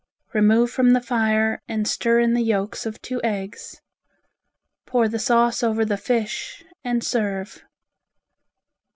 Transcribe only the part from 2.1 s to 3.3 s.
in the yolks of two